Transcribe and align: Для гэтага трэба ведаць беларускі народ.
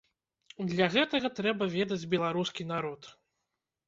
Для 0.69 0.85
гэтага 0.95 1.29
трэба 1.39 1.67
ведаць 1.73 2.09
беларускі 2.13 2.65
народ. 2.73 3.01